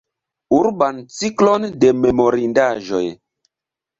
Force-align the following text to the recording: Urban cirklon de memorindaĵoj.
Urban 0.59 1.01
cirklon 1.17 1.67
de 1.83 1.91
memorindaĵoj. 2.05 3.05